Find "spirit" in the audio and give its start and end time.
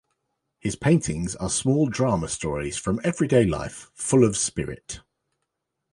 4.35-5.01